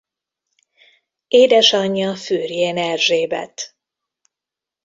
[1.27, 3.75] Édesanyja Fürjén Erzsébet.